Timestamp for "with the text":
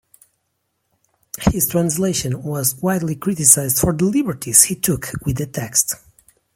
5.27-5.93